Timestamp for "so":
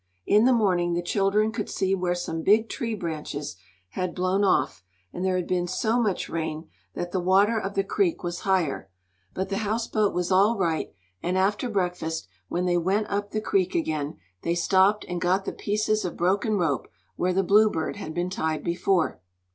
5.67-6.01